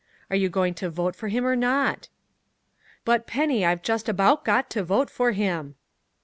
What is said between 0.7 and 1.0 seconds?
to